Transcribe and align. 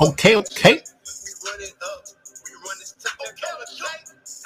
Okay, 0.00 0.36
okay. 0.36 0.76
We 0.76 1.32
run 1.44 1.60
it 1.60 1.74
up. 1.82 2.04
We 2.44 2.52
run 2.56 2.76
this 2.80 2.92
time. 3.00 3.16
Okay, 3.20 3.52
okay. 3.62 3.96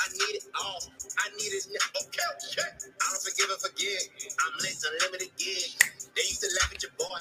I 0.01 0.07
need 0.13 0.35
it 0.39 0.47
all. 0.61 0.81
I 1.19 1.29
need 1.39 1.53
it 1.55 1.67
now. 1.71 1.87
Okay, 2.01 2.27
okay. 2.37 2.69
I 2.71 3.05
don't 3.11 3.23
forgive 3.23 3.51
and 3.51 3.61
forget. 3.61 4.01
I'm 4.39 4.55
lit 4.63 4.79
unlimited 4.83 5.33
gig. 5.39 5.71
They 6.15 6.23
used 6.27 6.43
to 6.43 6.51
laugh 6.61 6.73
at 6.75 6.83
your 6.83 6.93
boy. 6.99 7.19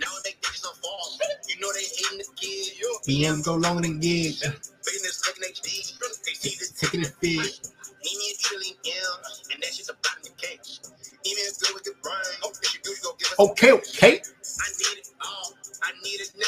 Now 0.00 0.10
they 0.24 0.32
think 0.38 0.54
it's 0.54 0.66
on 0.66 0.74
fall. 0.82 1.18
You 1.48 1.60
know 1.60 1.70
they 1.72 1.86
hating 1.86 2.18
the 2.18 2.28
kid. 2.36 2.74
Yo, 2.78 2.88
BM 3.06 3.44
go 3.44 3.54
long 3.56 3.82
than 3.82 4.00
gig. 4.00 4.36
business 4.84 5.22
looking 5.26 5.44
HD. 5.50 5.98
They 6.26 6.34
see 6.34 6.56
this 6.58 6.72
Taking 6.78 7.02
it 7.02 7.14
big. 7.20 7.38
Need 7.40 8.16
me 8.18 8.26
a 8.30 8.36
trillion 8.42 8.76
M, 8.86 9.18
and 9.54 9.62
that 9.62 9.72
shit's 9.74 9.88
about 9.90 10.18
in 10.18 10.30
the 10.30 10.34
cake. 10.36 10.60
Even 11.24 11.44
good 11.60 11.74
with 11.74 11.84
the 11.84 11.94
brain, 12.02 12.36
oh, 12.44 12.52
if 12.62 12.74
you 12.74 12.80
do, 12.84 12.90
you 12.90 12.96
go 13.02 13.12
give 13.18 13.28
us. 13.32 13.40
Okay, 13.40 13.72
okay. 13.72 14.22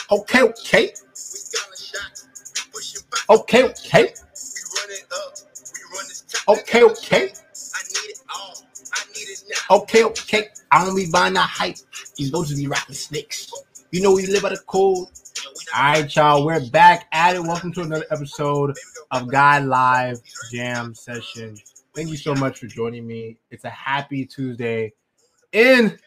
Okay, 0.08 0.42
okay. 0.42 0.82
We 0.82 1.38
calling 1.50 1.76
shots. 1.76 2.28
We 2.54 2.72
pushing 2.72 3.02
back. 3.10 3.28
Okay, 3.28 3.64
okay. 3.64 4.02
We 4.02 4.60
run 4.78 4.90
it 4.90 5.04
up. 5.12 5.34
We 5.74 5.96
run 5.96 6.06
this 6.08 6.22
time. 6.22 6.56
Okay, 6.56 6.82
okay. 6.84 7.22
I 7.24 7.82
need 7.88 8.10
it 8.10 8.20
all. 8.32 8.62
I 8.92 9.04
need 9.16 9.28
it 9.28 9.42
now. 9.48 9.76
Okay, 9.78 10.04
okay. 10.04 10.48
I 10.70 10.84
don't 10.84 10.94
be 10.94 11.10
buying 11.10 11.34
that 11.34 11.48
hype. 11.48 11.78
These 12.14 12.30
those 12.30 12.54
be 12.54 12.68
rapping 12.68 12.94
snakes. 12.94 13.50
You 13.90 14.00
know 14.00 14.14
we 14.14 14.26
live 14.26 14.42
by 14.42 14.50
the 14.50 14.58
code. 14.58 15.08
All 15.74 15.82
right, 15.82 16.14
y'all. 16.14 16.46
We're 16.46 16.64
back 16.70 17.08
at 17.10 17.34
it. 17.34 17.42
Welcome 17.42 17.72
to 17.72 17.82
another 17.82 18.06
episode 18.12 18.76
of 19.10 19.28
Guy 19.28 19.58
Live 19.58 20.20
Jam 20.52 20.94
Session. 20.94 21.56
Thank 21.94 22.10
you 22.10 22.16
so 22.16 22.34
much 22.34 22.60
for 22.60 22.66
joining 22.66 23.06
me. 23.06 23.38
It's 23.50 23.64
a 23.64 23.70
happy 23.70 24.24
Tuesday 24.24 24.92
in 25.52 25.98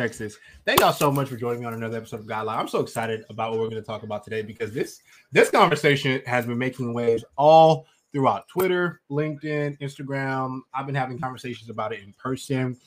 Texas. 0.00 0.38
Thank 0.64 0.80
y'all 0.80 0.94
so 0.94 1.12
much 1.12 1.28
for 1.28 1.36
joining 1.36 1.60
me 1.60 1.66
on 1.66 1.74
another 1.74 1.98
episode 1.98 2.20
of 2.20 2.26
Guy 2.26 2.40
Live. 2.40 2.58
I'm 2.58 2.68
so 2.68 2.80
excited 2.80 3.22
about 3.28 3.50
what 3.50 3.60
we're 3.60 3.68
going 3.68 3.82
to 3.82 3.86
talk 3.86 4.02
about 4.02 4.24
today 4.24 4.40
because 4.40 4.72
this 4.72 5.02
this 5.30 5.50
conversation 5.50 6.22
has 6.24 6.46
been 6.46 6.56
making 6.56 6.94
waves 6.94 7.22
all 7.36 7.84
throughout 8.10 8.48
Twitter, 8.48 9.02
LinkedIn, 9.10 9.78
Instagram. 9.78 10.60
I've 10.72 10.86
been 10.86 10.94
having 10.94 11.18
conversations 11.18 11.68
about 11.68 11.92
it 11.92 12.00
in 12.02 12.14
person. 12.14 12.78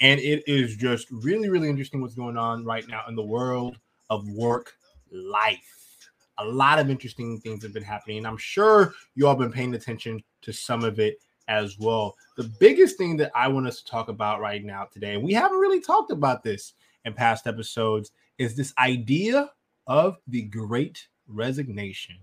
And 0.00 0.18
it 0.20 0.42
is 0.46 0.74
just 0.74 1.08
really, 1.10 1.50
really 1.50 1.68
interesting 1.68 2.00
what's 2.00 2.14
going 2.14 2.38
on 2.38 2.64
right 2.64 2.88
now 2.88 3.02
in 3.10 3.14
the 3.14 3.22
world 3.22 3.76
of 4.08 4.26
work 4.30 4.72
life. 5.12 6.08
A 6.38 6.44
lot 6.46 6.78
of 6.78 6.88
interesting 6.88 7.40
things 7.40 7.62
have 7.62 7.74
been 7.74 7.82
happening. 7.82 8.16
And 8.16 8.26
I'm 8.26 8.38
sure 8.38 8.94
you 9.14 9.26
all 9.26 9.34
have 9.34 9.38
been 9.38 9.52
paying 9.52 9.74
attention 9.74 10.24
to 10.40 10.54
some 10.54 10.82
of 10.82 10.98
it 10.98 11.18
as 11.48 11.78
well. 11.78 12.16
The 12.36 12.50
biggest 12.60 12.96
thing 12.96 13.16
that 13.16 13.32
I 13.34 13.48
want 13.48 13.66
us 13.66 13.82
to 13.82 13.90
talk 13.90 14.08
about 14.08 14.40
right 14.40 14.64
now 14.64 14.86
today, 14.92 15.14
and 15.14 15.24
we 15.24 15.32
haven't 15.32 15.58
really 15.58 15.80
talked 15.80 16.12
about 16.12 16.42
this 16.42 16.74
in 17.04 17.14
past 17.14 17.46
episodes, 17.46 18.12
is 18.38 18.54
this 18.54 18.72
idea 18.78 19.50
of 19.86 20.18
the 20.28 20.42
great 20.42 21.08
resignation. 21.26 22.16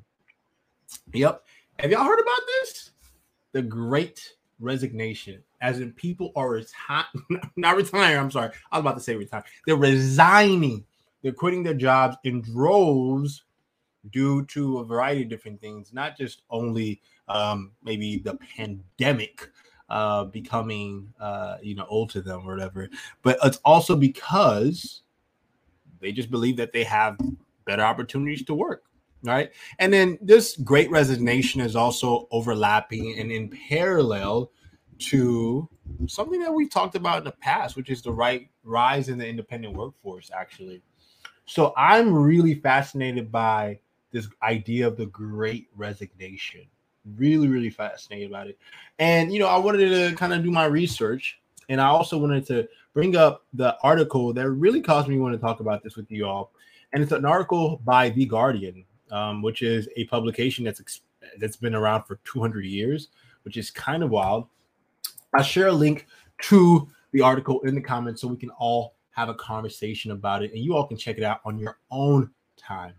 Yep. 1.14 1.44
Have 1.80 1.92
y'all 1.92 2.06
heard 2.06 2.20
about 2.20 2.40
this? 2.62 2.92
The 3.52 3.62
great 3.62 4.34
resignation, 4.60 5.44
as 5.62 5.80
in 5.80 5.92
people 5.94 6.32
are 6.36 6.50
retiring, 6.50 7.06
not 7.56 7.76
retiring. 7.76 8.18
I'm 8.18 8.32
sorry. 8.32 8.52
I 8.72 8.78
was 8.78 8.82
about 8.82 8.96
to 8.96 9.04
say 9.04 9.16
retire. 9.16 9.44
They're 9.66 9.76
resigning. 9.76 10.86
They're 11.22 11.34
quitting 11.34 11.64
their 11.64 11.74
jobs 11.74 12.18
in 12.24 12.42
droves 12.42 13.44
due 14.12 14.46
to 14.46 14.80
a 14.80 14.86
variety 14.86 15.24
of 15.24 15.30
different 15.30 15.60
things, 15.60 15.92
not 15.92 16.18
just 16.18 16.44
only 16.50 17.02
um, 17.28 17.72
maybe 17.84 18.18
the 18.18 18.38
pandemic 18.56 19.50
uh, 19.90 20.26
becoming, 20.26 21.14
uh, 21.20 21.58
you 21.62 21.76
know, 21.76 21.86
old 21.90 22.10
to 22.12 22.22
them 22.22 22.42
or 22.48 22.56
whatever, 22.56 22.90
but 23.22 23.38
it's 23.44 23.60
also 23.66 23.96
because 23.96 25.02
they 26.00 26.12
just 26.12 26.32
believe 26.32 26.58
that 26.58 26.74
they 26.74 26.84
have 26.84 27.18
better 27.66 27.84
opportunities 27.84 28.44
to 28.44 28.54
work 28.54 28.84
right? 29.26 29.52
And 29.80 29.92
then 29.92 30.18
this 30.22 30.56
great 30.58 30.90
resignation 30.92 31.62
is 31.62 31.76
also 31.76 32.28
overlapping 32.32 33.20
and 33.20 33.32
in 33.32 33.50
parallel 33.50 34.52
to 34.98 35.68
something 36.08 36.40
that 36.42 36.54
we've 36.54 36.70
talked 36.70 36.96
about 36.96 37.20
in 37.20 37.24
the 37.26 37.32
past, 37.32 37.76
which 37.76 37.90
is 37.90 38.02
the 38.02 38.12
right 38.12 38.50
rise 38.64 39.10
in 39.10 39.18
the 39.18 39.28
independent 39.28 39.76
workforce, 39.76 40.32
actually. 40.38 40.82
So 41.46 41.74
I'm 41.76 42.14
really 42.14 42.56
fascinated 42.56 43.32
by 43.32 43.80
this 44.12 44.28
idea 44.42 44.88
of 44.88 44.98
the 44.98 45.08
great 45.08 45.68
resignation. 45.76 46.62
Really, 47.18 47.48
really 47.48 47.70
fascinated 47.70 48.30
about 48.30 48.48
it. 48.48 48.58
And 49.00 49.32
you 49.32 49.40
know, 49.40 49.48
I 49.48 49.58
wanted 49.58 49.90
to 49.90 50.16
kind 50.16 50.34
of 50.34 50.44
do 50.44 50.52
my 50.52 50.66
research, 50.66 51.40
and 51.70 51.80
I 51.80 51.88
also 51.88 52.18
wanted 52.18 52.46
to 52.48 52.68
bring 52.94 53.16
up 53.16 53.46
the 53.54 53.78
article 53.84 54.34
that 54.34 54.50
really 54.50 54.82
caused 54.82 55.08
me 55.08 55.20
want 55.20 55.36
to 55.36 55.40
talk 55.40 55.60
about 55.60 55.84
this 55.84 55.96
with 55.96 56.10
you 56.12 56.26
all. 56.26 56.52
And 56.94 57.04
it's 57.04 57.12
an 57.12 57.26
article 57.26 57.82
by 57.84 58.10
The 58.10 58.26
Guardian, 58.26 58.86
um, 59.12 59.42
which 59.42 59.62
is 59.62 59.90
a 59.98 60.06
publication 60.06 60.64
that's 60.64 60.80
ex- 60.80 61.02
that's 61.40 61.58
been 61.58 61.76
around 61.76 62.04
for 62.04 62.20
200 62.24 62.66
years, 62.66 63.10
which 63.44 63.58
is 63.58 63.70
kind 63.70 64.04
of 64.04 64.10
wild. 64.10 64.48
I'll 65.34 65.44
share 65.44 65.68
a 65.68 65.74
link 65.74 66.08
to 66.44 66.88
the 67.12 67.22
article 67.22 67.62
in 67.62 67.76
the 67.76 67.82
comments 67.82 68.22
so 68.22 68.28
we 68.28 68.38
can 68.38 68.50
all 68.52 68.96
have 69.12 69.30
a 69.30 69.34
conversation 69.34 70.12
about 70.12 70.44
it, 70.44 70.52
and 70.54 70.64
you 70.64 70.76
all 70.76 70.88
can 70.88 70.98
check 70.98 71.18
it 71.18 71.24
out 71.24 71.40
on 71.46 71.58
your 71.58 71.78
own 71.92 72.30
time. 72.58 72.94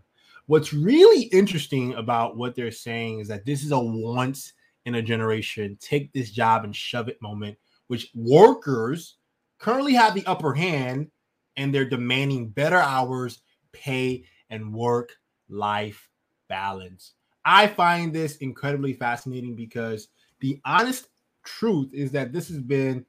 What's 0.47 0.73
really 0.73 1.23
interesting 1.23 1.93
about 1.95 2.37
what 2.37 2.55
they're 2.55 2.71
saying 2.71 3.19
is 3.19 3.27
that 3.27 3.45
this 3.45 3.63
is 3.63 3.71
a 3.71 3.79
once 3.79 4.53
in 4.85 4.95
a 4.95 5.01
generation 5.01 5.77
take 5.81 6.11
this 6.13 6.31
job 6.31 6.63
and 6.63 6.73
shove 6.75 7.09
it 7.09 7.21
moment, 7.21 7.57
which 7.87 8.09
workers 8.15 9.17
currently 9.59 9.93
have 9.93 10.13
the 10.13 10.25
upper 10.25 10.53
hand 10.53 11.11
and 11.57 11.75
they're 11.75 11.89
demanding 11.89 12.47
better 12.47 12.77
hours, 12.77 13.41
pay, 13.73 14.23
and 14.49 14.73
work 14.73 15.11
life 15.49 16.09
balance. 16.47 17.13
I 17.43 17.67
find 17.67 18.13
this 18.13 18.37
incredibly 18.37 18.93
fascinating 18.93 19.55
because 19.55 20.07
the 20.39 20.61
honest 20.63 21.09
truth 21.43 21.89
is 21.93 22.11
that 22.11 22.31
this 22.31 22.47
has 22.47 22.59
been 22.59 23.05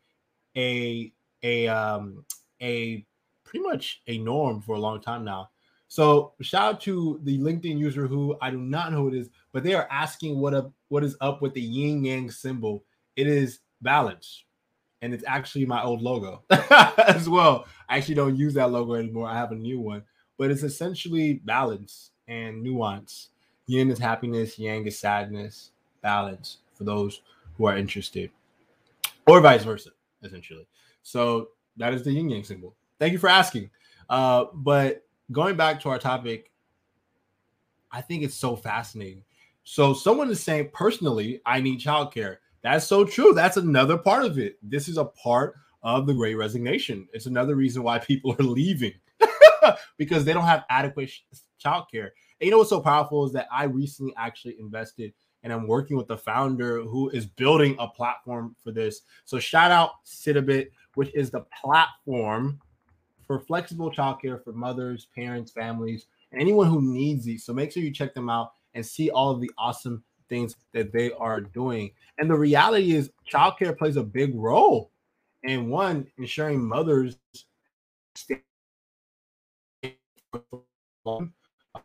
a 0.57 1.13
a 1.45 1.69
um 1.69 2.25
a 2.61 3.07
pretty 3.45 3.65
much 3.65 4.03
a 4.09 4.19
norm 4.19 4.61
for 4.61 4.75
a 4.75 4.81
long 4.81 5.01
time 5.01 5.25
now. 5.25 5.51
So 5.89 6.35
shout 6.43 6.75
out 6.75 6.81
to 6.83 7.19
the 7.25 7.39
LinkedIn 7.39 7.79
user 7.79 8.07
who 8.07 8.37
I 8.43 8.51
do 8.51 8.59
not 8.59 8.93
know 8.93 9.03
who 9.03 9.09
it 9.09 9.15
is, 9.15 9.31
but 9.53 9.65
they 9.65 9.75
are 9.75 9.89
asking 9.91 10.39
what 10.39 10.55
up 10.55 10.71
what 10.89 11.03
is 11.03 11.17
up 11.21 11.41
with 11.41 11.55
the 11.55 11.63
yin 11.63 12.05
yang 12.05 12.31
symbol. 12.31 12.85
It 13.17 13.27
is 13.27 13.61
balance, 13.81 14.45
and 15.01 15.15
it's 15.15 15.25
actually 15.27 15.65
my 15.65 15.83
old 15.83 16.03
logo 16.03 16.43
as 16.51 17.29
well. 17.29 17.67
I 17.89 17.97
actually 17.97 18.17
don't 18.17 18.37
use 18.37 18.55
that 18.55 18.71
logo 18.71 18.95
anymore. 18.95 19.29
I 19.29 19.35
have 19.35 19.51
a 19.51 19.57
new 19.57 19.81
one, 19.81 20.03
but 20.37 20.51
it's 20.51 20.63
essentially 20.63 21.35
balance 21.45 22.11
and 22.29 22.63
nuance. 22.63 23.31
Yin 23.67 23.91
is 23.91 23.99
happiness, 23.99 24.59
yang 24.59 24.87
is 24.87 24.99
sadness, 24.99 25.71
balance 26.03 26.59
for 26.75 26.85
those 26.85 27.23
who 27.57 27.67
are 27.67 27.77
interested, 27.77 28.31
or 29.27 29.41
vice 29.41 29.65
versa, 29.65 29.91
essentially. 30.23 30.67
So 31.03 31.49
that 31.79 31.95
is 31.95 32.03
the 32.03 32.13
yin 32.13 32.29
yang 32.29 32.45
symbol. 32.45 32.75
Thank 32.99 33.13
you 33.13 33.19
for 33.19 33.29
asking. 33.29 33.71
Uh, 34.09 34.47
but 34.55 35.08
going 35.33 35.57
back 35.57 35.81
to 35.83 35.89
our 35.89 35.99
topic, 35.99 36.51
I 37.91 38.01
think 38.01 38.23
it's 38.23 38.35
so 38.35 38.57
fascinating. 38.57 39.25
So 39.65 39.93
someone 39.93 40.31
is 40.31 40.43
saying, 40.43 40.71
personally, 40.73 41.41
I 41.45 41.61
need 41.61 41.81
childcare. 41.81 42.39
That's 42.63 42.87
so 42.87 43.05
true. 43.05 43.33
That's 43.35 43.57
another 43.57 43.99
part 43.99 44.25
of 44.25 44.39
it. 44.39 44.59
This 44.63 44.89
is 44.89 44.97
a 44.97 45.05
part 45.05 45.55
of 45.83 46.07
the 46.07 46.15
great 46.15 46.35
resignation. 46.35 47.07
It's 47.13 47.27
another 47.27 47.55
reason 47.55 47.83
why 47.83 47.99
people 47.99 48.33
are 48.39 48.43
leaving 48.43 48.95
because 49.99 50.25
they 50.25 50.33
don't 50.33 50.45
have 50.45 50.65
adequate 50.71 51.11
childcare. 51.63 52.11
And 52.41 52.47
you 52.47 52.51
know 52.51 52.59
what's 52.59 52.71
so 52.71 52.81
powerful 52.81 53.27
is 53.27 53.33
that 53.33 53.49
I 53.53 53.65
recently 53.65 54.15
actually 54.17 54.57
invested 54.59 55.13
and 55.43 55.53
I'm 55.53 55.67
working 55.67 55.97
with 55.97 56.09
the 56.09 56.17
founder 56.17 56.83
who 56.83 57.11
is 57.11 57.27
building 57.27 57.77
a 57.79 57.87
platform 57.87 58.57
for 58.63 58.73
this. 58.73 59.03
So 59.25 59.39
shout 59.39 59.71
out 59.71 60.05
Sitabit, 60.05 60.71
which 60.95 61.15
is 61.15 61.31
the 61.31 61.45
platform 61.63 62.61
for 63.29 63.39
flexible 63.39 63.93
childcare 63.93 64.43
for 64.43 64.53
mothers, 64.53 65.07
parents, 65.15 65.53
families, 65.53 66.07
and 66.33 66.41
anyone 66.41 66.67
who 66.67 66.83
needs 66.83 67.25
these. 67.25 67.45
So 67.45 67.53
make 67.53 67.71
sure 67.71 67.83
you 67.83 67.93
check 67.93 68.15
them 68.15 68.29
out 68.29 68.53
and 68.75 68.85
see 68.85 69.11
all 69.11 69.31
of 69.31 69.41
the 69.41 69.51
awesome 69.57 70.03
things 70.29 70.57
that 70.73 70.93
they 70.93 71.13
are 71.13 71.41
doing. 71.41 71.93
And 72.19 72.29
the 72.29 72.35
reality 72.35 72.93
is 72.93 73.11
childcare 73.31 73.77
plays 73.77 73.97
a 73.97 74.03
big 74.03 74.35
role 74.35 74.91
in 75.45 75.69
one 75.69 76.07
ensuring 76.19 76.67
mothers 76.67 77.19
stay 78.17 78.43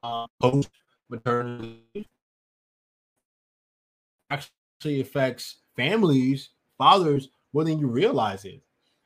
uh, 0.01 0.25
post 0.41 0.69
maternity 1.09 2.07
actually 4.29 5.01
affects 5.01 5.59
families, 5.75 6.49
fathers 6.77 7.29
more 7.53 7.63
than 7.63 7.79
you 7.79 7.87
realize 7.87 8.45
it. 8.45 8.61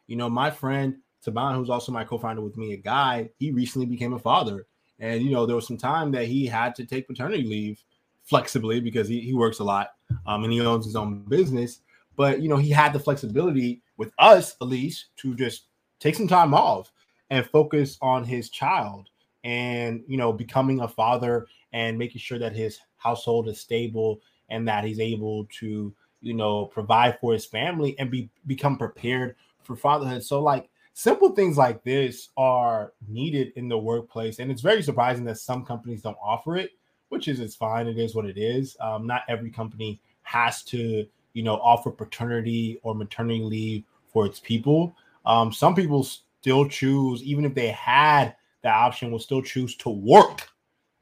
You 0.08 0.16
know, 0.16 0.30
my 0.30 0.50
friend 0.50 0.96
Taban, 1.26 1.56
who's 1.56 1.70
also 1.70 1.92
my 1.92 2.04
co-founder 2.04 2.42
with 2.42 2.58
me, 2.58 2.74
a 2.74 2.78
guy, 2.78 3.30
he 3.40 3.52
recently 3.52 3.86
became 3.86 4.14
a 4.14 4.20
father. 4.20 4.66
And 5.00 5.22
you 5.22 5.32
know, 5.32 5.46
there 5.46 5.56
was 5.56 5.68
some 5.68 5.78
time 5.78 6.12
that 6.12 6.26
he 6.26 6.46
had 6.46 6.76
to 6.76 6.86
take 6.86 7.08
paternity 7.08 7.44
leave 7.44 7.84
flexibly 8.24 8.80
because 8.80 9.08
he, 9.08 9.22
he 9.22 9.34
works 9.34 9.60
a 9.60 9.64
lot 9.64 9.92
um, 10.26 10.44
and 10.44 10.52
he 10.52 10.62
owns 10.62 10.86
his 10.86 10.96
own 10.96 11.20
business. 11.24 11.82
But 12.16 12.42
you 12.42 12.50
know, 12.50 12.58
he 12.58 12.70
had 12.70 12.94
the 12.94 13.00
flexibility 13.00 13.82
with 13.98 14.12
us 14.20 14.56
at 14.62 14.68
least 14.68 15.08
to 15.18 15.36
just 15.36 15.66
take 16.00 16.16
some 16.16 16.28
time 16.28 16.54
off. 16.54 16.92
and 17.30 17.46
focus 17.46 17.98
on 18.02 18.24
his 18.24 18.50
child 18.50 19.10
and 19.44 20.04
you 20.08 20.18
know 20.18 20.34
becoming 20.34 20.82
a 20.82 20.88
father 20.88 21.46
and 21.74 21.98
making 21.98 22.20
sure 22.20 22.40
that 22.40 22.56
his 22.56 22.80
household 22.98 23.48
is 23.48 23.60
stable 23.60 24.20
and 24.50 24.68
that 24.68 24.84
he's 24.84 25.00
able 25.00 25.46
to 25.46 25.94
you 26.22 26.34
know 26.34 26.66
provide 26.66 27.20
for 27.20 27.34
his 27.34 27.46
family 27.46 27.96
and 28.00 28.10
be 28.10 28.30
become 28.46 28.78
prepared 28.78 29.36
for 29.64 29.76
fatherhood 29.76 30.24
so 30.24 30.42
like 30.42 30.70
simple 30.98 31.30
things 31.30 31.60
like 31.60 31.84
this 31.84 32.30
are 32.38 32.92
needed 33.08 33.54
in 33.56 33.68
the 33.68 33.78
workplace 33.78 34.40
and 34.40 34.50
it's 34.50 34.64
very 34.64 34.82
surprising 34.82 35.24
that 35.24 35.38
some 35.38 35.64
companies 35.64 36.02
don't 36.02 36.18
offer 36.20 36.58
it 36.58 36.72
which 37.10 37.28
is 37.28 37.40
it's 37.40 37.56
fine 37.56 37.86
it 37.86 38.00
is 38.00 38.16
what 38.16 38.26
it 38.26 38.36
is 38.36 38.76
um, 38.82 39.06
not 39.06 39.22
every 39.28 39.52
company 39.52 40.02
has 40.24 40.64
to 40.64 41.06
you 41.34 41.44
know 41.44 41.58
offer 41.58 41.92
paternity 41.92 42.80
or 42.82 42.96
maternity 42.96 43.44
leave 43.44 43.84
for 44.12 44.26
its 44.26 44.40
people 44.40 44.96
um, 45.28 45.54
some 45.54 45.76
people 45.76 46.04
still 46.04 46.68
choose 46.68 47.22
even 47.22 47.46
if 47.46 47.54
they 47.54 47.68
had 47.68 48.36
the 48.64 48.70
option 48.70 49.12
will 49.12 49.20
still 49.20 49.44
choose 49.44 49.76
to 49.76 49.92
work 49.92 50.50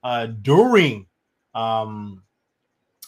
uh, 0.03 0.25
during 0.41 1.05
um, 1.53 2.21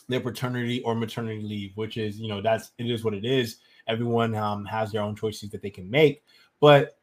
their 0.07 0.21
paternity 0.21 0.81
or 0.81 0.95
maternity 0.95 1.41
leave, 1.41 1.71
which 1.75 1.97
is, 1.97 2.19
you 2.19 2.27
know, 2.27 2.41
that's 2.41 2.71
it 2.77 2.89
is 2.89 3.03
what 3.03 3.13
it 3.13 3.25
is. 3.25 3.57
Everyone 3.87 4.35
um, 4.35 4.65
has 4.65 4.91
their 4.91 5.01
own 5.01 5.15
choices 5.15 5.49
that 5.51 5.61
they 5.61 5.69
can 5.69 5.89
make. 5.89 6.23
But 6.59 6.97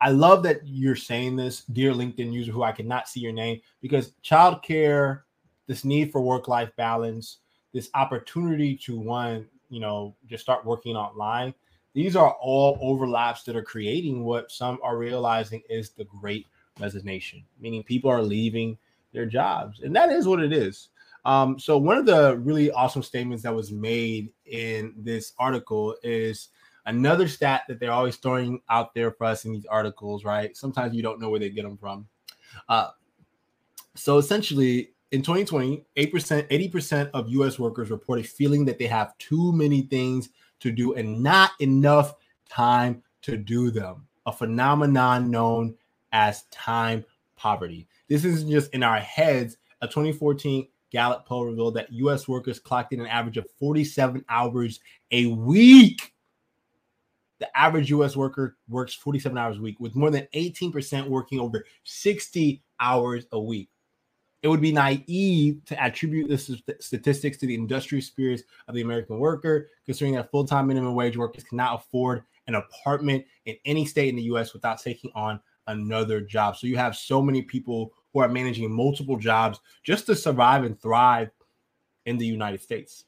I 0.00 0.10
love 0.10 0.42
that 0.44 0.60
you're 0.64 0.96
saying 0.96 1.36
this, 1.36 1.64
dear 1.64 1.92
LinkedIn 1.92 2.32
user 2.32 2.52
who 2.52 2.62
I 2.62 2.72
cannot 2.72 3.08
see 3.08 3.20
your 3.20 3.32
name, 3.32 3.60
because 3.80 4.12
childcare, 4.22 5.22
this 5.66 5.84
need 5.84 6.12
for 6.12 6.20
work 6.20 6.48
life 6.48 6.70
balance, 6.76 7.38
this 7.72 7.90
opportunity 7.94 8.76
to 8.76 8.98
one, 8.98 9.46
you 9.70 9.80
know, 9.80 10.14
just 10.26 10.42
start 10.42 10.64
working 10.64 10.96
online. 10.96 11.52
These 11.94 12.16
are 12.16 12.32
all 12.40 12.78
overlaps 12.80 13.42
that 13.44 13.56
are 13.56 13.62
creating 13.62 14.24
what 14.24 14.52
some 14.52 14.78
are 14.82 14.96
realizing 14.96 15.62
is 15.68 15.90
the 15.90 16.04
great 16.04 16.46
resignation, 16.78 17.44
meaning 17.60 17.82
people 17.82 18.10
are 18.10 18.22
leaving 18.22 18.78
their 19.12 19.26
jobs. 19.26 19.80
And 19.80 19.94
that 19.96 20.10
is 20.10 20.28
what 20.28 20.40
it 20.40 20.52
is. 20.52 20.90
Um, 21.24 21.58
so 21.58 21.76
one 21.76 21.98
of 21.98 22.06
the 22.06 22.36
really 22.38 22.70
awesome 22.70 23.02
statements 23.02 23.42
that 23.42 23.54
was 23.54 23.72
made 23.72 24.30
in 24.46 24.94
this 24.96 25.32
article 25.38 25.96
is 26.02 26.48
another 26.88 27.28
stat 27.28 27.62
that 27.68 27.78
they're 27.78 27.92
always 27.92 28.16
throwing 28.16 28.60
out 28.70 28.94
there 28.94 29.12
for 29.12 29.24
us 29.24 29.44
in 29.44 29.52
these 29.52 29.66
articles, 29.66 30.24
right? 30.24 30.56
Sometimes 30.56 30.94
you 30.94 31.02
don't 31.02 31.20
know 31.20 31.28
where 31.28 31.38
they 31.38 31.50
get 31.50 31.62
them 31.62 31.76
from. 31.76 32.08
Uh, 32.68 32.88
so 33.94 34.18
essentially, 34.18 34.90
in 35.12 35.22
2020, 35.22 35.84
8%, 35.96 36.48
80% 36.48 37.10
of 37.12 37.28
US 37.28 37.58
workers 37.58 37.90
reported 37.90 38.26
feeling 38.26 38.64
that 38.64 38.78
they 38.78 38.86
have 38.86 39.16
too 39.18 39.52
many 39.52 39.82
things 39.82 40.30
to 40.60 40.72
do 40.72 40.94
and 40.94 41.22
not 41.22 41.52
enough 41.60 42.14
time 42.48 43.02
to 43.22 43.36
do 43.36 43.70
them. 43.70 44.06
A 44.26 44.32
phenomenon 44.32 45.30
known 45.30 45.74
as 46.12 46.44
time 46.44 47.04
poverty. 47.36 47.86
This 48.08 48.24
isn't 48.24 48.50
just 48.50 48.72
in 48.72 48.82
our 48.82 48.98
heads. 48.98 49.58
A 49.82 49.86
2014 49.86 50.66
Gallup 50.90 51.26
poll 51.26 51.44
revealed 51.44 51.74
that 51.74 51.92
U.S. 51.92 52.26
workers 52.26 52.58
clocked 52.58 52.94
in 52.94 53.00
an 53.00 53.06
average 53.06 53.36
of 53.36 53.46
47 53.58 54.24
hours 54.30 54.80
a 55.10 55.26
week. 55.26 56.14
The 57.40 57.56
average 57.56 57.90
U.S. 57.90 58.16
worker 58.16 58.56
works 58.68 58.94
47 58.94 59.36
hours 59.38 59.58
a 59.58 59.60
week, 59.60 59.78
with 59.78 59.94
more 59.94 60.10
than 60.10 60.26
18% 60.34 61.08
working 61.08 61.40
over 61.40 61.64
60 61.84 62.62
hours 62.80 63.26
a 63.32 63.40
week. 63.40 63.68
It 64.42 64.48
would 64.48 64.60
be 64.60 64.72
naive 64.72 65.64
to 65.66 65.82
attribute 65.82 66.28
this 66.28 66.50
statistics 66.80 67.38
to 67.38 67.46
the 67.46 67.54
industrial 67.54 68.02
spirits 68.02 68.44
of 68.68 68.74
the 68.74 68.82
American 68.82 69.18
worker, 69.18 69.68
considering 69.84 70.14
that 70.14 70.30
full 70.30 70.46
time 70.46 70.68
minimum 70.68 70.94
wage 70.94 71.16
workers 71.16 71.44
cannot 71.44 71.80
afford 71.80 72.22
an 72.46 72.54
apartment 72.54 73.24
in 73.46 73.56
any 73.64 73.84
state 73.84 74.08
in 74.08 74.16
the 74.16 74.22
U.S. 74.22 74.52
without 74.52 74.80
taking 74.80 75.10
on 75.14 75.40
another 75.66 76.20
job. 76.20 76.56
So 76.56 76.66
you 76.66 76.76
have 76.76 76.96
so 76.96 77.20
many 77.20 77.42
people 77.42 77.92
who 78.12 78.20
are 78.20 78.28
managing 78.28 78.72
multiple 78.72 79.16
jobs 79.16 79.60
just 79.82 80.06
to 80.06 80.16
survive 80.16 80.64
and 80.64 80.80
thrive 80.80 81.30
in 82.06 82.16
the 82.16 82.26
United 82.26 82.62
States. 82.62 83.04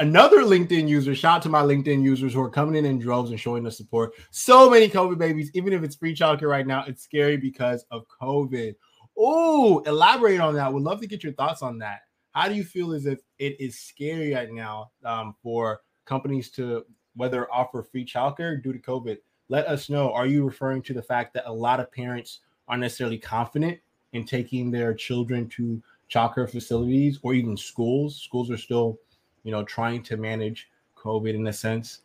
Another 0.00 0.38
LinkedIn 0.38 0.88
user, 0.88 1.14
shout 1.14 1.36
out 1.36 1.42
to 1.42 1.50
my 1.50 1.60
LinkedIn 1.60 2.02
users 2.02 2.32
who 2.32 2.40
are 2.40 2.48
coming 2.48 2.74
in 2.74 2.86
in 2.86 2.98
droves 2.98 3.30
and 3.30 3.38
showing 3.38 3.66
us 3.66 3.76
support. 3.76 4.14
So 4.30 4.70
many 4.70 4.88
COVID 4.88 5.18
babies, 5.18 5.50
even 5.52 5.74
if 5.74 5.82
it's 5.82 5.94
free 5.94 6.14
childcare 6.14 6.48
right 6.48 6.66
now, 6.66 6.84
it's 6.86 7.02
scary 7.02 7.36
because 7.36 7.84
of 7.90 8.06
COVID. 8.20 8.74
Oh, 9.18 9.80
elaborate 9.80 10.40
on 10.40 10.54
that. 10.54 10.72
Would 10.72 10.82
love 10.82 11.02
to 11.02 11.06
get 11.06 11.22
your 11.22 11.34
thoughts 11.34 11.60
on 11.60 11.76
that. 11.80 12.00
How 12.32 12.48
do 12.48 12.54
you 12.54 12.64
feel 12.64 12.94
as 12.94 13.04
if 13.04 13.18
it 13.38 13.60
is 13.60 13.78
scary 13.78 14.32
right 14.32 14.50
now 14.50 14.90
um, 15.04 15.34
for 15.42 15.82
companies 16.06 16.50
to 16.52 16.86
whether 17.14 17.52
offer 17.52 17.82
free 17.82 18.06
childcare 18.06 18.62
due 18.62 18.72
to 18.72 18.78
COVID? 18.78 19.18
Let 19.50 19.66
us 19.66 19.90
know. 19.90 20.14
Are 20.14 20.26
you 20.26 20.46
referring 20.46 20.80
to 20.82 20.94
the 20.94 21.02
fact 21.02 21.34
that 21.34 21.46
a 21.46 21.52
lot 21.52 21.78
of 21.78 21.92
parents 21.92 22.40
aren't 22.68 22.80
necessarily 22.80 23.18
confident 23.18 23.78
in 24.14 24.24
taking 24.24 24.70
their 24.70 24.94
children 24.94 25.46
to 25.48 25.82
childcare 26.10 26.50
facilities 26.50 27.18
or 27.22 27.34
even 27.34 27.56
schools. 27.56 28.20
Schools 28.22 28.50
are 28.50 28.56
still, 28.56 28.98
you 29.42 29.50
know, 29.50 29.64
trying 29.64 30.02
to 30.04 30.16
manage 30.16 30.68
COVID 30.96 31.34
in 31.34 31.46
a 31.46 31.52
sense. 31.52 32.00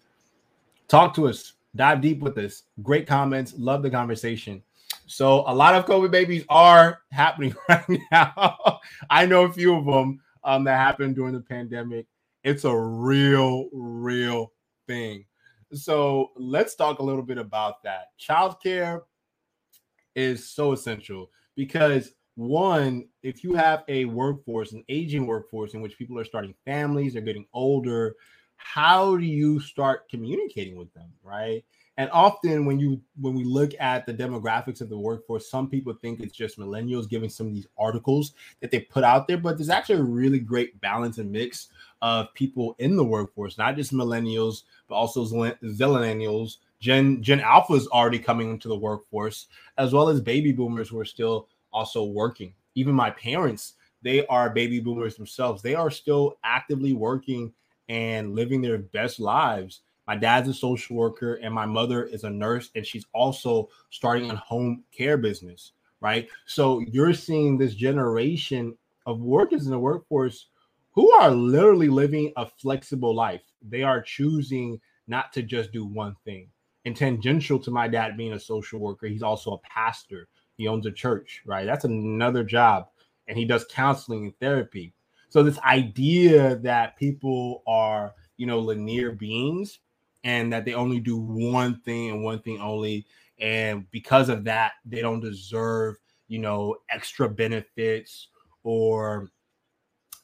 Talk 0.88 1.14
to 1.16 1.28
us, 1.28 1.54
dive 1.76 2.02
deep 2.02 2.20
with 2.20 2.38
us. 2.38 2.64
Great 2.82 3.08
comments, 3.08 3.54
love 3.58 3.84
the 3.84 3.90
conversation. 3.90 4.62
So 5.08 5.44
a 5.48 5.54
lot 5.54 5.76
of 5.76 5.86
COVID 5.86 6.12
babies 6.12 6.46
are 6.50 7.02
happening 7.12 7.56
right 7.70 7.86
now. 8.12 8.80
I 9.10 9.26
know 9.26 9.44
a 9.44 9.52
few 9.52 9.76
of 9.76 9.86
them 9.86 10.22
um, 10.44 10.64
that 10.64 10.78
happened 10.78 11.16
during 11.16 11.34
the 11.34 11.42
pandemic. 11.42 12.08
It's 12.44 12.64
a 12.64 12.78
real, 12.78 13.70
real 13.72 14.52
thing. 14.88 15.26
So 15.74 16.32
let's 16.36 16.76
talk 16.76 17.00
a 17.00 17.04
little 17.04 17.24
bit 17.24 17.38
about 17.38 17.84
that. 17.84 18.10
Childcare 18.20 19.02
is 20.16 20.48
so 20.48 20.72
essential 20.72 21.30
because 21.56 22.12
one, 22.36 23.08
if 23.24 23.44
you 23.44 23.56
have 23.56 23.84
a 23.88 24.06
workforce, 24.06 24.74
an 24.74 24.84
aging 24.90 25.26
workforce 25.26 25.74
in 25.74 25.82
which 25.82 25.98
people 25.98 26.20
are 26.20 26.26
starting 26.26 26.54
families, 26.66 27.14
they're 27.14 27.22
getting 27.22 27.48
older, 27.54 28.16
how 28.58 29.16
do 29.18 29.26
you 29.26 29.60
start 29.60 30.10
communicating 30.10 30.76
with 30.76 30.94
them, 30.94 31.12
right? 31.24 31.64
And 31.98 32.10
often 32.12 32.66
when 32.66 32.78
you 32.78 33.02
when 33.22 33.34
we 33.36 33.46
look 33.46 33.72
at 33.80 34.06
the 34.06 34.14
demographics 34.14 34.82
of 34.82 34.90
the 34.90 34.98
workforce, 34.98 35.50
some 35.50 35.70
people 35.70 35.94
think 35.94 36.20
it's 36.20 36.36
just 36.36 36.60
millennials 36.60 37.10
giving 37.10 37.30
some 37.30 37.48
of 37.48 37.54
these 37.54 37.68
articles 37.78 38.34
that 38.60 38.70
they 38.70 38.82
put 38.82 39.06
out 39.06 39.28
there, 39.28 39.38
but 39.38 39.58
there's 39.58 39.70
actually 39.70 40.00
a 40.00 40.04
really 40.04 40.40
great 40.40 40.80
balance 40.82 41.20
and 41.20 41.32
mix 41.32 41.70
of 42.02 42.34
people 42.34 42.76
in 42.80 42.98
the 42.98 43.04
workforce, 43.04 43.58
not 43.58 43.78
just 43.78 43.94
millennials, 43.94 44.64
but 44.90 44.96
also 44.96 45.26
zillennials, 45.26 46.58
Gen 46.80 47.24
Gen 47.24 47.40
Alpha 47.40 47.74
is 47.74 47.88
already 47.88 48.20
coming 48.20 48.52
into 48.52 48.68
the 48.68 48.76
workforce, 48.76 49.48
as 49.78 49.94
well 49.94 50.10
as 50.10 50.20
baby 50.20 50.52
boomers 50.52 50.90
who 50.90 51.00
are 51.00 51.06
still 51.06 51.48
also 51.76 52.06
working. 52.06 52.54
Even 52.76 52.96
my 52.96 53.12
parents, 53.12 53.74
they 54.02 54.26
are 54.28 54.50
baby 54.50 54.80
boomers 54.80 55.16
themselves. 55.16 55.62
They 55.62 55.76
are 55.76 55.92
still 55.92 56.38
actively 56.44 56.94
working 56.94 57.54
and 57.90 58.34
living 58.34 58.62
their 58.62 58.80
best 58.80 59.20
lives. 59.20 59.82
My 60.08 60.16
dad's 60.16 60.50
a 60.50 60.54
social 60.54 60.96
worker, 60.96 61.36
and 61.36 61.54
my 61.54 61.66
mother 61.66 62.06
is 62.06 62.24
a 62.24 62.30
nurse, 62.30 62.70
and 62.76 62.86
she's 62.86 63.06
also 63.14 63.70
starting 63.90 64.32
a 64.32 64.36
home 64.36 64.84
care 64.96 65.18
business. 65.18 65.74
Right. 66.02 66.28
So 66.46 66.80
you're 66.80 67.14
seeing 67.14 67.58
this 67.58 67.74
generation 67.74 68.78
of 69.06 69.22
workers 69.22 69.66
in 69.66 69.72
the 69.72 69.80
workforce 69.80 70.48
who 70.92 71.12
are 71.14 71.32
literally 71.32 71.90
living 71.90 72.32
a 72.38 72.46
flexible 72.46 73.14
life. 73.14 73.42
They 73.68 73.84
are 73.84 74.02
choosing 74.02 74.80
not 75.08 75.34
to 75.34 75.42
just 75.42 75.72
do 75.72 75.86
one 75.86 76.16
thing 76.24 76.50
and 76.86 76.96
tangential 76.96 77.60
to 77.60 77.72
my 77.72 77.88
dad 77.88 78.16
being 78.16 78.34
a 78.34 78.40
social 78.40 78.80
worker, 78.80 79.08
he's 79.08 79.24
also 79.24 79.54
a 79.54 79.60
pastor. 79.60 80.28
He 80.58 80.68
owns 80.68 80.86
a 80.86 80.92
church, 80.92 81.42
right? 81.46 81.66
That's 81.66 81.86
another 81.86 82.44
job. 82.44 82.88
And 83.28 83.38
he 83.38 83.46
does 83.46 83.66
counseling 83.70 84.26
and 84.26 84.40
therapy. 84.40 84.94
So 85.30 85.44
this 85.44 85.60
idea 85.60 86.58
that 86.58 86.98
people 86.98 87.64
are, 87.68 88.14
you 88.38 88.46
know, 88.46 88.60
linear 88.60 89.12
beings 89.12 89.80
and 90.24 90.52
that 90.54 90.66
they 90.66 90.74
only 90.74 91.00
do 91.00 91.18
one 91.18 91.80
thing 91.82 92.10
and 92.12 92.24
one 92.24 92.40
thing 92.40 92.60
only. 92.62 93.06
And 93.40 93.90
because 93.92 94.30
of 94.30 94.44
that, 94.46 94.74
they 94.86 95.02
don't 95.02 95.20
deserve, 95.20 95.98
you 96.28 96.40
know, 96.40 96.78
extra 96.90 97.28
benefits 97.28 98.30
or 98.64 99.32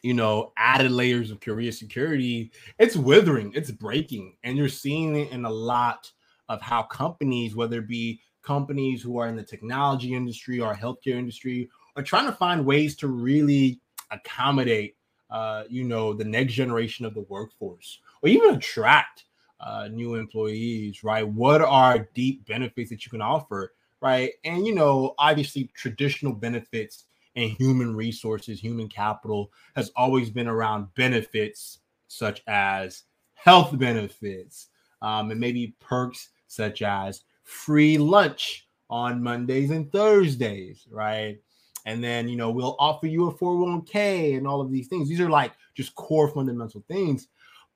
you 0.01 0.13
know, 0.13 0.51
added 0.57 0.91
layers 0.91 1.31
of 1.31 1.39
career 1.39 1.71
security, 1.71 2.51
it's 2.79 2.95
withering, 2.95 3.51
it's 3.53 3.71
breaking. 3.71 4.35
And 4.43 4.57
you're 4.57 4.67
seeing 4.67 5.15
it 5.15 5.31
in 5.31 5.45
a 5.45 5.49
lot 5.49 6.11
of 6.49 6.61
how 6.61 6.83
companies, 6.83 7.55
whether 7.55 7.79
it 7.79 7.87
be 7.87 8.21
companies 8.41 9.01
who 9.01 9.17
are 9.17 9.27
in 9.27 9.35
the 9.35 9.43
technology 9.43 10.13
industry 10.13 10.59
or 10.59 10.73
healthcare 10.73 11.15
industry, 11.15 11.69
are 11.95 12.03
trying 12.03 12.25
to 12.25 12.31
find 12.31 12.65
ways 12.65 12.95
to 12.97 13.07
really 13.07 13.79
accommodate, 14.11 14.95
uh, 15.29 15.63
you 15.69 15.83
know, 15.83 16.13
the 16.13 16.25
next 16.25 16.53
generation 16.53 17.05
of 17.05 17.13
the 17.13 17.25
workforce, 17.29 17.99
or 18.21 18.29
even 18.29 18.55
attract 18.55 19.25
uh, 19.59 19.87
new 19.91 20.15
employees. 20.15 21.03
Right? 21.03 21.27
What 21.27 21.61
are 21.61 22.07
deep 22.13 22.45
benefits 22.45 22.89
that 22.89 23.05
you 23.05 23.09
can 23.09 23.21
offer? 23.21 23.73
Right? 24.01 24.31
And 24.43 24.65
you 24.65 24.73
know, 24.73 25.13
obviously, 25.17 25.69
traditional 25.75 26.33
benefits 26.33 27.05
and 27.35 27.51
human 27.51 27.95
resources, 27.95 28.59
human 28.59 28.89
capital 28.89 29.51
has 29.75 29.91
always 29.95 30.29
been 30.29 30.47
around 30.47 30.93
benefits 30.95 31.79
such 32.07 32.43
as 32.47 33.03
health 33.35 33.77
benefits 33.77 34.67
um, 35.01 35.31
and 35.31 35.39
maybe 35.39 35.75
perks 35.79 36.29
such 36.47 36.81
as 36.81 37.23
free 37.51 37.97
lunch 37.97 38.67
on 38.89 39.21
Mondays 39.21 39.71
and 39.71 39.91
Thursdays, 39.91 40.87
right? 40.89 41.37
And 41.85 42.03
then, 42.03 42.29
you 42.29 42.37
know, 42.37 42.49
we'll 42.49 42.77
offer 42.79 43.07
you 43.07 43.27
a 43.27 43.33
401k 43.33 44.37
and 44.37 44.47
all 44.47 44.61
of 44.61 44.71
these 44.71 44.87
things. 44.87 45.09
These 45.09 45.19
are 45.19 45.29
like 45.29 45.53
just 45.75 45.93
core 45.95 46.29
fundamental 46.29 46.83
things. 46.87 47.27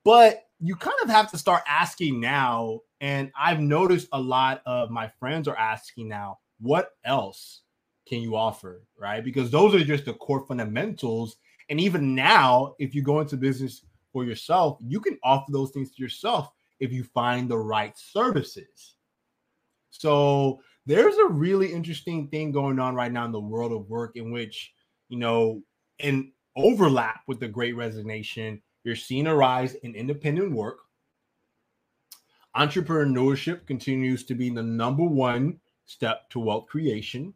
But 0.02 0.46
you 0.60 0.76
kind 0.76 0.96
of 1.02 1.10
have 1.10 1.30
to 1.32 1.38
start 1.38 1.62
asking 1.68 2.20
now. 2.20 2.80
And 3.00 3.30
I've 3.38 3.60
noticed 3.60 4.08
a 4.12 4.20
lot 4.20 4.62
of 4.64 4.90
my 4.90 5.08
friends 5.20 5.46
are 5.46 5.58
asking 5.58 6.08
now, 6.08 6.38
what 6.60 6.92
else 7.04 7.60
can 8.08 8.20
you 8.20 8.36
offer? 8.36 8.82
Right. 8.98 9.22
Because 9.22 9.50
those 9.50 9.74
are 9.74 9.84
just 9.84 10.06
the 10.06 10.14
core 10.14 10.46
fundamentals. 10.46 11.36
And 11.68 11.80
even 11.80 12.14
now, 12.14 12.76
if 12.78 12.94
you 12.94 13.02
go 13.02 13.20
into 13.20 13.36
business 13.36 13.84
for 14.12 14.24
yourself, 14.24 14.78
you 14.80 15.00
can 15.00 15.18
offer 15.22 15.52
those 15.52 15.72
things 15.72 15.94
to 15.94 16.02
yourself 16.02 16.50
if 16.80 16.92
you 16.92 17.04
find 17.04 17.48
the 17.48 17.58
right 17.58 17.96
services. 17.98 18.95
So 19.98 20.60
there's 20.84 21.16
a 21.16 21.26
really 21.26 21.72
interesting 21.72 22.28
thing 22.28 22.52
going 22.52 22.78
on 22.78 22.94
right 22.94 23.12
now 23.12 23.24
in 23.24 23.32
the 23.32 23.40
world 23.40 23.72
of 23.72 23.88
work 23.88 24.16
in 24.16 24.30
which, 24.30 24.72
you 25.08 25.18
know, 25.18 25.62
in 25.98 26.32
overlap 26.56 27.22
with 27.26 27.40
the 27.40 27.48
great 27.48 27.76
resignation, 27.76 28.62
you're 28.84 28.96
seeing 28.96 29.26
a 29.26 29.34
rise 29.34 29.74
in 29.74 29.94
independent 29.94 30.52
work. 30.52 30.78
Entrepreneurship 32.56 33.66
continues 33.66 34.24
to 34.24 34.34
be 34.34 34.48
the 34.48 34.62
number 34.62 35.04
one 35.04 35.58
step 35.86 36.28
to 36.30 36.38
wealth 36.38 36.66
creation. 36.66 37.34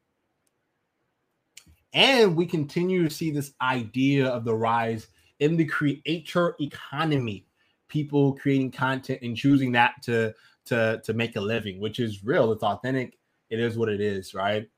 And 1.93 2.37
we 2.37 2.47
continue 2.47 3.03
to 3.03 3.15
see 3.15 3.31
this 3.31 3.53
idea 3.61 4.29
of 4.29 4.45
the 4.45 4.55
rise 4.55 5.09
in 5.41 5.57
the 5.57 5.65
creator 5.65 6.55
economy, 6.61 7.47
people 7.89 8.35
creating 8.35 8.71
content 8.71 9.21
and 9.23 9.37
choosing 9.37 9.73
that 9.73 9.95
to 10.05 10.33
to 10.71 11.01
to 11.05 11.13
make 11.13 11.37
a 11.37 11.41
living, 11.41 11.81
which 11.81 12.01
is 12.01 12.25
real, 12.25 12.53
it's 12.53 12.63
authentic, 12.63 13.19
it 13.51 13.61
is 13.61 13.77
what 13.77 13.89
it 13.89 14.01
is, 14.01 14.35
right? 14.35 14.69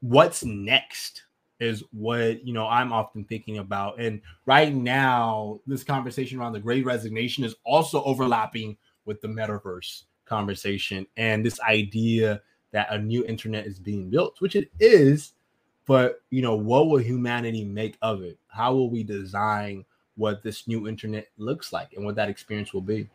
What's 0.00 0.44
next 0.44 1.24
is 1.58 1.82
what 1.92 2.46
you 2.46 2.54
know 2.54 2.66
I'm 2.66 2.92
often 2.92 3.24
thinking 3.24 3.58
about. 3.58 4.00
And 4.00 4.22
right 4.46 4.74
now, 4.74 5.60
this 5.66 5.84
conversation 5.84 6.38
around 6.38 6.52
the 6.52 6.60
great 6.60 6.84
resignation 6.84 7.44
is 7.44 7.54
also 7.64 8.02
overlapping 8.04 8.76
with 9.04 9.20
the 9.20 9.28
metaverse 9.28 10.04
conversation 10.24 11.06
and 11.16 11.44
this 11.44 11.60
idea 11.60 12.40
that 12.72 12.92
a 12.92 12.98
new 12.98 13.24
internet 13.24 13.66
is 13.66 13.80
being 13.80 14.08
built, 14.08 14.40
which 14.40 14.54
it 14.54 14.70
is, 14.78 15.32
but 15.86 16.22
you 16.30 16.40
know, 16.40 16.54
what 16.54 16.88
will 16.88 16.98
humanity 16.98 17.64
make 17.64 17.98
of 18.00 18.22
it? 18.22 18.38
How 18.46 18.72
will 18.72 18.90
we 18.90 19.02
design 19.02 19.84
what 20.20 20.42
this 20.42 20.68
new 20.68 20.86
internet 20.86 21.28
looks 21.38 21.72
like 21.72 21.94
and 21.94 22.04
what 22.04 22.14
that 22.14 22.28
experience 22.28 22.74
will 22.74 22.82
be. 22.82 23.08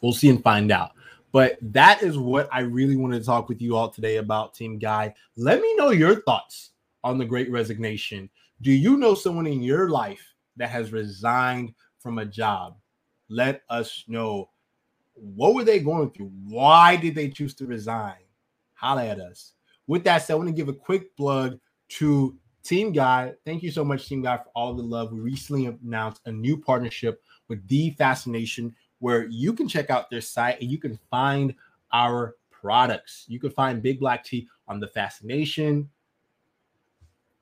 We'll 0.00 0.12
see 0.12 0.28
and 0.28 0.42
find 0.42 0.70
out. 0.70 0.92
But 1.32 1.58
that 1.60 2.02
is 2.02 2.16
what 2.16 2.48
I 2.52 2.60
really 2.60 2.96
wanted 2.96 3.20
to 3.20 3.26
talk 3.26 3.48
with 3.48 3.60
you 3.60 3.76
all 3.76 3.90
today 3.90 4.16
about 4.16 4.54
Team 4.54 4.78
Guy. 4.78 5.14
Let 5.36 5.60
me 5.60 5.76
know 5.76 5.90
your 5.90 6.22
thoughts 6.22 6.70
on 7.04 7.18
the 7.18 7.24
great 7.24 7.50
resignation. 7.50 8.30
Do 8.62 8.72
you 8.72 8.96
know 8.96 9.14
someone 9.14 9.46
in 9.46 9.62
your 9.62 9.90
life 9.90 10.34
that 10.56 10.70
has 10.70 10.92
resigned 10.92 11.74
from 11.98 12.18
a 12.18 12.24
job? 12.24 12.76
Let 13.28 13.62
us 13.68 14.04
know. 14.08 14.50
What 15.14 15.54
were 15.54 15.64
they 15.64 15.80
going 15.80 16.10
through? 16.10 16.32
Why 16.46 16.96
did 16.96 17.14
they 17.14 17.28
choose 17.28 17.54
to 17.54 17.66
resign? 17.66 18.16
Holla 18.74 19.06
at 19.06 19.20
us. 19.20 19.52
With 19.86 20.04
that 20.04 20.18
said, 20.18 20.34
I 20.34 20.36
want 20.36 20.48
to 20.48 20.54
give 20.54 20.68
a 20.68 20.72
quick 20.72 21.16
plug 21.16 21.58
to 21.88 22.36
Team 22.68 22.92
Guy, 22.92 23.32
thank 23.46 23.62
you 23.62 23.70
so 23.70 23.82
much, 23.82 24.06
Team 24.06 24.22
Guy, 24.22 24.36
for 24.36 24.50
all 24.54 24.74
the 24.74 24.82
love. 24.82 25.10
We 25.10 25.20
recently 25.20 25.66
announced 25.66 26.20
a 26.26 26.32
new 26.32 26.58
partnership 26.58 27.22
with 27.48 27.66
The 27.66 27.92
Fascination, 27.92 28.76
where 29.00 29.26
you 29.26 29.52
can 29.52 29.68
check 29.68 29.90
out 29.90 30.10
their 30.10 30.20
site 30.20 30.60
and 30.60 30.70
you 30.70 30.78
can 30.78 30.98
find 31.10 31.54
our 31.92 32.36
products. 32.50 33.24
You 33.28 33.38
can 33.38 33.50
find 33.50 33.82
Big 33.82 34.00
Black 34.00 34.24
Tea 34.24 34.48
on 34.66 34.80
The 34.80 34.88
Fascination. 34.88 35.88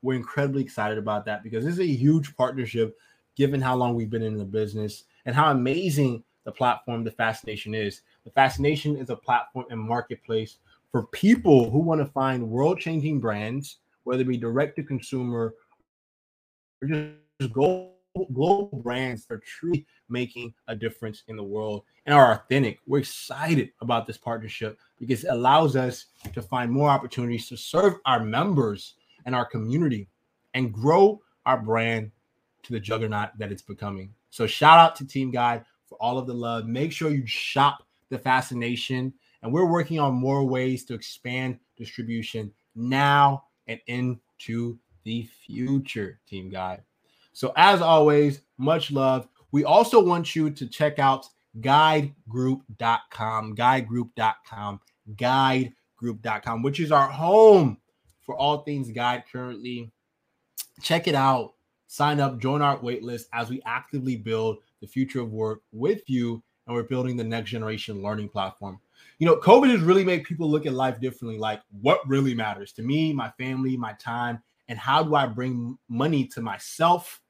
We're 0.02 0.14
incredibly 0.14 0.62
excited 0.62 0.98
about 0.98 1.24
that 1.24 1.42
because 1.42 1.64
this 1.64 1.74
is 1.74 1.80
a 1.80 1.86
huge 1.86 2.36
partnership, 2.36 2.96
given 3.34 3.60
how 3.60 3.76
long 3.76 3.94
we've 3.94 4.10
been 4.10 4.22
in 4.22 4.36
the 4.36 4.44
business 4.44 5.04
and 5.24 5.34
how 5.34 5.50
amazing 5.50 6.22
the 6.44 6.52
platform 6.52 7.02
The 7.02 7.10
Fascination 7.10 7.74
is. 7.74 8.02
The 8.24 8.30
Fascination 8.30 8.96
is 8.96 9.10
a 9.10 9.16
platform 9.16 9.66
and 9.70 9.80
marketplace 9.80 10.58
for 10.92 11.06
people 11.08 11.70
who 11.70 11.78
want 11.78 12.00
to 12.00 12.12
find 12.12 12.48
world 12.48 12.78
changing 12.78 13.20
brands 13.20 13.78
whether 14.06 14.22
it 14.22 14.28
be 14.28 14.36
direct 14.36 14.76
to 14.76 14.84
consumer 14.84 15.52
or 16.80 16.88
just 16.88 17.52
global, 17.52 17.95
global 18.32 18.80
brands 18.82 19.26
are 19.30 19.38
truly 19.38 19.86
making 20.08 20.54
a 20.68 20.74
difference 20.74 21.22
in 21.28 21.36
the 21.36 21.42
world 21.42 21.82
and 22.06 22.14
are 22.14 22.32
authentic. 22.32 22.80
We're 22.86 22.98
excited 22.98 23.70
about 23.80 24.06
this 24.06 24.16
partnership 24.16 24.78
because 24.98 25.24
it 25.24 25.30
allows 25.30 25.76
us 25.76 26.06
to 26.32 26.42
find 26.42 26.70
more 26.70 26.88
opportunities 26.88 27.48
to 27.48 27.56
serve 27.56 27.94
our 28.06 28.20
members 28.20 28.94
and 29.24 29.34
our 29.34 29.44
community 29.44 30.08
and 30.54 30.72
grow 30.72 31.20
our 31.44 31.58
brand 31.58 32.10
to 32.62 32.72
the 32.72 32.80
juggernaut 32.80 33.30
that 33.38 33.52
it's 33.52 33.62
becoming. 33.62 34.12
So 34.30 34.46
shout 34.46 34.78
out 34.78 34.96
to 34.96 35.06
Team 35.06 35.30
Guide 35.30 35.64
for 35.86 35.96
all 36.00 36.18
of 36.18 36.26
the 36.26 36.34
love. 36.34 36.66
Make 36.66 36.92
sure 36.92 37.10
you 37.10 37.26
shop 37.26 37.86
the 38.08 38.18
fascination. 38.18 39.12
And 39.42 39.52
we're 39.52 39.70
working 39.70 40.00
on 40.00 40.14
more 40.14 40.44
ways 40.44 40.84
to 40.86 40.94
expand 40.94 41.58
distribution 41.76 42.52
now 42.74 43.44
and 43.66 43.80
into 43.86 44.78
the 45.04 45.28
future, 45.46 46.18
Team 46.28 46.50
Guy. 46.50 46.80
So, 47.36 47.52
as 47.54 47.82
always, 47.82 48.40
much 48.56 48.90
love. 48.90 49.28
We 49.52 49.62
also 49.64 50.02
want 50.02 50.34
you 50.34 50.48
to 50.48 50.66
check 50.66 50.98
out 50.98 51.26
guidegroup.com, 51.60 53.54
guidegroup.com, 53.54 54.80
guidegroup.com, 55.14 56.62
which 56.62 56.80
is 56.80 56.90
our 56.90 57.08
home 57.08 57.76
for 58.22 58.34
all 58.34 58.62
things 58.62 58.90
guide 58.90 59.24
currently. 59.30 59.92
Check 60.80 61.08
it 61.08 61.14
out. 61.14 61.52
Sign 61.88 62.20
up, 62.20 62.38
join 62.38 62.62
our 62.62 62.78
waitlist 62.78 63.24
as 63.34 63.50
we 63.50 63.60
actively 63.66 64.16
build 64.16 64.56
the 64.80 64.86
future 64.86 65.20
of 65.20 65.30
work 65.30 65.60
with 65.72 66.08
you. 66.08 66.42
And 66.66 66.74
we're 66.74 66.84
building 66.84 67.18
the 67.18 67.24
next 67.24 67.50
generation 67.50 68.02
learning 68.02 68.30
platform 68.30 68.80
you 69.18 69.26
know, 69.26 69.36
COVID 69.36 69.70
has 69.70 69.80
really 69.82 70.04
made 70.04 70.24
people 70.24 70.50
look 70.50 70.64
at 70.64 70.72
life 70.72 71.00
differently. 71.00 71.38
Like, 71.38 71.60
what 71.82 72.00
really 72.08 72.34
matters 72.34 72.72
to 72.72 72.82
me, 72.82 73.12
my 73.12 73.30
family, 73.38 73.76
my 73.76 73.92
time, 73.94 74.42
and 74.68 74.78
how 74.78 75.02
do 75.02 75.14
I 75.14 75.26
bring 75.26 75.78
money 75.88 76.26
to 76.28 76.40
myself 76.40 77.20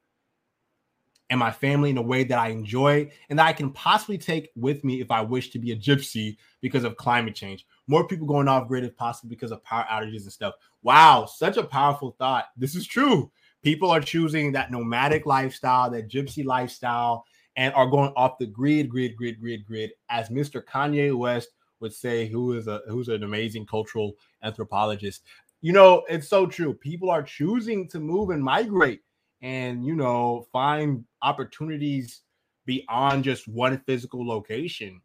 and 1.31 1.41
my 1.41 1.51
family 1.51 1.91
in 1.91 1.99
a 1.99 2.03
way 2.03 2.25
that 2.25 2.39
I 2.39 2.49
enjoy 2.49 3.11
and 3.29 3.39
that 3.39 3.47
I 3.47 3.53
can 3.53 3.73
possibly 3.73 4.19
take 4.19 4.51
with 4.55 4.85
me 4.85 5.01
if 5.01 5.11
I 5.11 5.21
wish 5.23 5.51
to 5.51 5.59
be 5.59 5.73
a 5.73 5.77
gypsy 5.77 6.37
because 6.61 6.85
of 6.85 6.97
climate 6.97 7.35
change. 7.35 7.67
More 7.89 8.07
people 8.07 8.27
going 8.27 8.49
off 8.49 8.69
grid 8.69 8.85
if 8.85 8.97
possible 8.97 9.29
because 9.29 9.51
of 9.51 9.63
power 9.65 9.87
outages 9.91 10.23
and 10.23 10.33
stuff. 10.33 10.55
Wow, 10.83 11.27
such 11.27 11.57
a 11.57 11.65
powerful 11.65 12.15
thought. 12.19 12.47
This 12.57 12.75
is 12.75 12.87
true. 12.87 13.31
People 13.63 13.91
are 13.91 14.01
choosing 14.01 14.53
that 14.53 14.71
nomadic 14.71 15.27
lifestyle, 15.27 15.91
that 15.91 16.09
gypsy 16.09 16.45
lifestyle, 16.45 17.25
and 17.57 17.75
are 17.75 17.87
going 17.87 18.13
off 18.17 18.39
the 18.39 18.47
grid, 18.47 18.89
grid, 18.89 19.17
grid, 19.17 19.41
grid, 19.41 19.65
grid. 19.65 19.91
As 20.09 20.29
Mr. 20.29 20.63
Kanye 20.63 21.17
West 21.17 21.49
would 21.81 21.93
say 21.93 22.27
who 22.29 22.53
is 22.53 22.69
a 22.69 22.83
who's 22.89 23.09
an 23.09 23.25
amazing 23.25 23.67
cultural 23.67 24.13
anthropologist. 24.43 25.23
You 25.63 25.73
know, 25.73 26.05
it's 26.09 26.29
so 26.29 26.47
true. 26.47 26.75
People 26.75 27.11
are 27.11 27.23
choosing 27.23 27.89
to 27.89 27.99
move 27.99 28.31
and 28.31 28.43
migrate 28.43 29.01
and 29.43 29.85
you 29.85 29.95
know 29.95 30.47
find 30.53 31.05
opportunities 31.27 32.23
beyond 32.67 33.25
just 33.25 33.49
one 33.49 33.83
physical 33.87 34.27
location. 34.27 35.01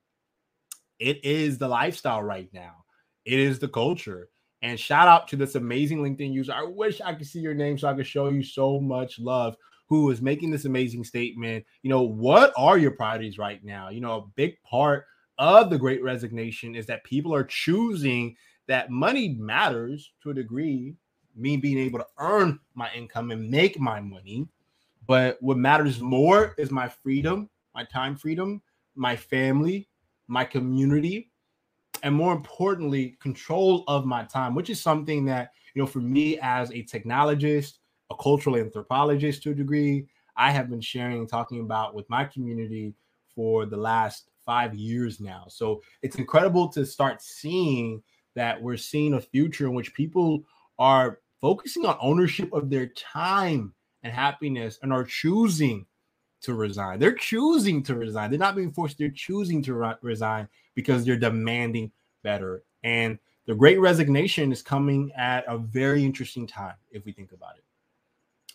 It 0.99 1.23
is 1.25 1.57
the 1.57 1.67
lifestyle 1.67 2.21
right 2.21 2.49
now. 2.53 2.85
It 3.25 3.39
is 3.39 3.57
the 3.59 3.67
culture. 3.67 4.29
And 4.61 4.79
shout 4.79 5.07
out 5.07 5.27
to 5.29 5.35
this 5.35 5.55
amazing 5.55 5.97
LinkedIn 5.97 6.31
user. 6.31 6.53
I 6.53 6.63
wish 6.63 7.01
I 7.01 7.15
could 7.15 7.25
see 7.25 7.39
your 7.39 7.55
name 7.55 7.77
so 7.77 7.87
I 7.87 7.95
could 7.95 8.05
show 8.05 8.29
you 8.29 8.43
so 8.43 8.79
much 8.79 9.19
love 9.19 9.55
who 9.87 10.11
is 10.11 10.21
making 10.21 10.51
this 10.51 10.65
amazing 10.65 11.03
statement. 11.03 11.65
You 11.81 11.89
know, 11.89 12.03
what 12.03 12.53
are 12.55 12.77
your 12.77 12.91
priorities 12.91 13.39
right 13.39 13.63
now? 13.63 13.89
You 13.89 14.01
know, 14.01 14.17
a 14.17 14.27
big 14.35 14.61
part 14.63 15.05
of 15.39 15.71
the 15.71 15.79
great 15.79 16.03
resignation 16.03 16.75
is 16.75 16.85
that 16.85 17.03
people 17.03 17.33
are 17.33 17.43
choosing 17.43 18.35
that 18.67 18.91
money 18.91 19.35
matters 19.39 20.13
to 20.21 20.29
a 20.29 20.35
degree, 20.35 20.93
me 21.35 21.57
being 21.57 21.79
able 21.79 21.97
to 21.97 22.07
earn 22.19 22.59
my 22.75 22.89
income 22.93 23.31
and 23.31 23.49
make 23.49 23.79
my 23.79 23.99
money. 23.99 24.47
But 25.11 25.39
what 25.41 25.57
matters 25.57 25.99
more 25.99 26.55
is 26.57 26.71
my 26.71 26.87
freedom, 26.87 27.49
my 27.75 27.83
time 27.83 28.15
freedom, 28.15 28.61
my 28.95 29.17
family, 29.17 29.89
my 30.29 30.45
community, 30.45 31.33
and 32.01 32.15
more 32.15 32.31
importantly, 32.31 33.17
control 33.19 33.83
of 33.89 34.05
my 34.05 34.23
time, 34.23 34.55
which 34.55 34.69
is 34.69 34.79
something 34.79 35.25
that, 35.25 35.51
you 35.75 35.81
know, 35.81 35.85
for 35.85 35.99
me 35.99 36.39
as 36.41 36.71
a 36.71 36.83
technologist, 36.83 37.79
a 38.09 38.15
cultural 38.15 38.55
anthropologist 38.55 39.43
to 39.43 39.51
a 39.51 39.53
degree, 39.53 40.07
I 40.37 40.49
have 40.51 40.69
been 40.69 40.79
sharing 40.79 41.17
and 41.17 41.27
talking 41.27 41.59
about 41.59 41.93
with 41.93 42.09
my 42.09 42.23
community 42.23 42.93
for 43.35 43.65
the 43.65 43.75
last 43.75 44.29
five 44.45 44.73
years 44.73 45.19
now. 45.19 45.43
So 45.49 45.81
it's 46.01 46.15
incredible 46.15 46.69
to 46.69 46.85
start 46.85 47.21
seeing 47.21 48.01
that 48.35 48.61
we're 48.61 48.77
seeing 48.77 49.15
a 49.15 49.19
future 49.19 49.65
in 49.65 49.73
which 49.73 49.93
people 49.93 50.45
are 50.79 51.19
focusing 51.41 51.85
on 51.85 51.97
ownership 51.99 52.53
of 52.53 52.69
their 52.69 52.87
time 52.87 53.73
and 54.03 54.13
happiness 54.13 54.79
and 54.81 54.91
are 54.91 55.03
choosing 55.03 55.85
to 56.41 56.53
resign. 56.53 56.99
They're 56.99 57.13
choosing 57.13 57.83
to 57.83 57.95
resign. 57.95 58.29
They're 58.29 58.39
not 58.39 58.55
being 58.55 58.71
forced, 58.71 58.97
they're 58.97 59.09
choosing 59.09 59.61
to 59.63 59.73
re- 59.73 59.95
resign 60.01 60.47
because 60.75 61.05
they're 61.05 61.17
demanding 61.17 61.91
better. 62.23 62.63
And 62.83 63.19
the 63.45 63.55
great 63.55 63.79
resignation 63.79 64.51
is 64.51 64.61
coming 64.61 65.11
at 65.17 65.45
a 65.47 65.57
very 65.57 66.03
interesting 66.03 66.45
time 66.47 66.75
if 66.89 67.05
we 67.05 67.11
think 67.11 67.31
about 67.31 67.57
it. 67.57 67.63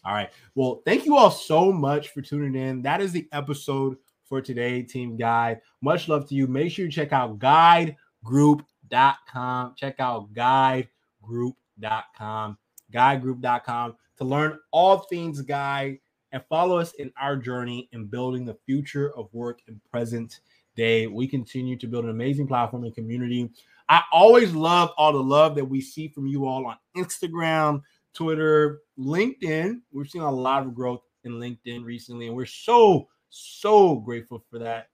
All 0.05 0.15
right. 0.15 0.31
Well, 0.55 0.83
thank 0.85 1.05
you 1.05 1.17
all 1.17 1.33
so 1.33 1.73
much 1.73 2.11
for 2.11 2.23
tuning 2.23 2.55
in. 2.55 2.83
That 2.83 3.01
is 3.01 3.11
the 3.13 3.29
episode 3.33 3.97
for 4.25 4.41
today, 4.41 4.83
Team 4.83 5.17
Guide. 5.17 5.61
Much 5.83 6.09
love 6.09 6.29
to 6.29 6.35
you. 6.35 6.47
Make 6.47 6.71
sure 6.73 6.85
you 6.85 6.91
check 6.91 7.13
out 7.13 7.41
guidegroup.com. 7.41 9.75
Check 9.77 9.97
out 9.99 10.33
guidegroup.com, 10.33 12.59
guidegroup.com 12.93 13.97
to 14.19 14.25
learn 14.25 14.59
all 14.71 14.99
things 14.99 15.41
guide 15.43 15.99
and 16.33 16.43
follow 16.49 16.79
us 16.79 16.93
in 16.95 17.13
our 17.21 17.37
journey 17.37 17.89
in 17.93 18.07
building 18.07 18.45
the 18.45 18.57
future 18.67 19.17
of 19.17 19.33
work 19.33 19.61
in 19.69 19.81
present 19.91 20.41
day. 20.75 21.07
We 21.07 21.27
continue 21.27 21.77
to 21.77 21.87
build 21.87 22.05
an 22.05 22.11
amazing 22.11 22.47
platform 22.47 22.85
and 22.85 22.95
community. 22.95 23.51
I 23.89 24.03
always 24.13 24.53
love 24.53 24.91
all 24.97 25.13
the 25.13 25.23
love 25.23 25.55
that 25.55 25.65
we 25.65 25.81
see 25.81 26.09
from 26.09 26.27
you 26.27 26.47
all 26.47 26.67
on 26.67 26.77
Instagram, 26.97 27.83
Twitter, 28.15 28.81
LinkedIn. 28.99 29.81
We've 29.93 30.09
seen 30.09 30.23
a 30.23 30.31
lot 30.31 30.67
of 30.67 30.75
growth 30.75 31.03
in 31.25 31.33
LinkedIn 31.33 31.85
recently, 31.85 32.27
and 32.27 32.37
we're 32.37 32.47
so, 32.47 33.09
so 33.31 33.97
grateful 33.97 34.45
for 34.51 34.59
that. 34.59 34.89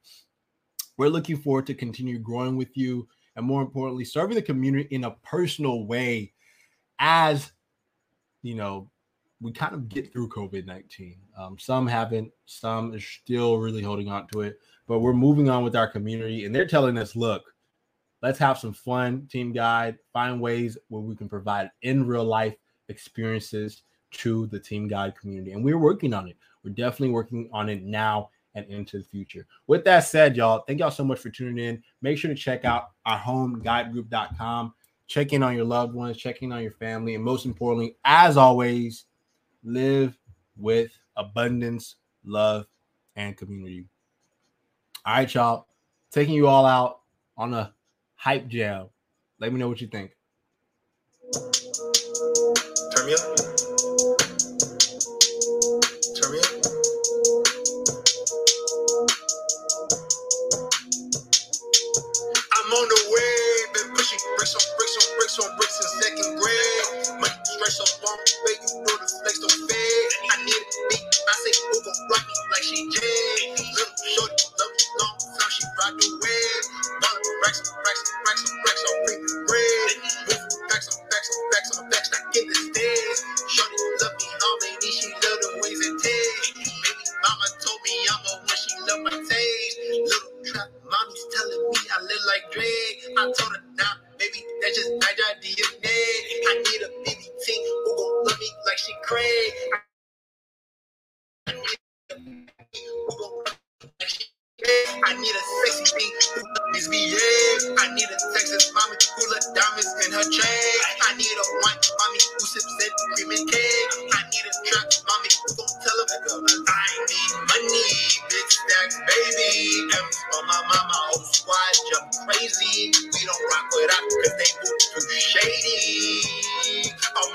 We're 0.99 1.09
looking 1.09 1.38
forward 1.38 1.67
to 1.69 1.75
continue 1.75 2.19
growing 2.19 2.57
with 2.57 2.76
you 2.76 3.09
and 3.35 3.47
more 3.47 3.62
importantly, 3.62 4.05
serving 4.05 4.35
the 4.35 4.43
community 4.43 4.88
in 4.95 5.05
a 5.05 5.12
personal 5.23 5.87
way 5.87 6.35
as 6.99 7.50
you 8.43 8.55
know, 8.55 8.91
we 9.43 9.53
kind 9.53 9.75
of 9.75 9.89
get 9.89 10.13
through 10.13 10.29
COVID 10.29 10.67
19. 10.67 11.17
Um, 11.37 11.59
some 11.59 11.87
haven't, 11.87 12.31
some 12.47 12.93
are 12.95 13.01
still 13.01 13.59
really 13.59 13.83
holding 13.83 14.09
on 14.09 14.29
to 14.29 14.43
it, 14.43 14.59
but 14.87 15.01
we're 15.01 15.13
moving 15.13 15.51
on 15.51 15.65
with 15.65 15.77
our 15.77 15.89
community 15.89 16.45
and 16.45 16.55
they're 16.55 16.67
telling 16.67 16.97
us, 16.97 17.17
look, 17.17 17.43
let's 18.23 18.39
have 18.39 18.59
some 18.59 18.73
fun, 18.73 19.27
team 19.31 19.53
guide, 19.53 19.99
find 20.13 20.41
ways 20.41 20.79
where 20.89 21.03
we 21.03 21.17
can 21.17 21.29
provide 21.29 21.71
in 21.83 22.07
real 22.07 22.25
life 22.25 22.55
experiences 22.89 23.83
to 24.13 24.47
the 24.47 24.61
team 24.61 24.87
guide 24.87 25.19
community. 25.19 25.53
And 25.53 25.65
we're 25.65 25.79
working 25.79 26.15
on 26.15 26.29
it. 26.29 26.37
We're 26.63 26.71
definitely 26.71 27.11
working 27.11 27.49
on 27.53 27.69
it 27.69 27.83
now 27.83 28.31
and 28.55 28.67
into 28.67 28.99
the 28.99 29.05
future. 29.05 29.47
With 29.67 29.85
that 29.85 30.01
said, 30.01 30.37
y'all, 30.37 30.63
thank 30.67 30.79
y'all 30.79 30.91
so 30.91 31.05
much 31.05 31.19
for 31.19 31.31
tuning 31.31 31.65
in. 31.65 31.83
Make 32.03 32.19
sure 32.19 32.29
to 32.29 32.35
check 32.35 32.65
out 32.65 32.91
our 33.07 33.19
home 33.19 33.63
guidegroup.com. 33.63 34.75
Check 35.07 35.33
in 35.33 35.43
on 35.43 35.57
your 35.57 35.65
loved 35.65 35.95
ones, 35.95 36.17
check 36.17 36.43
in 36.43 36.53
on 36.53 36.63
your 36.63 36.73
family, 36.73 37.15
and 37.15 37.25
most 37.25 37.45
importantly, 37.45 37.97
as 38.05 38.37
always, 38.37 39.05
live 39.62 40.16
with 40.57 40.92
abundance, 41.16 41.97
love, 42.25 42.66
and 43.16 43.37
community. 43.37 43.87
All 45.04 45.14
right, 45.14 45.35
y'all. 45.35 45.66
Taking 46.11 46.35
you 46.35 46.47
all 46.47 46.66
out 46.66 47.00
on 47.37 47.54
a 47.54 47.73
hype 48.14 48.49
jam. 48.49 48.88
Let 49.38 49.52
me 49.52 49.59
know 49.59 49.69
what 49.69 49.81
you 49.81 49.88
think. 49.88 50.12
Turn 52.95 53.07
me 53.07 53.14
up. 53.14 53.42
I 93.23 93.27
told 93.27 93.53
her 93.53 93.62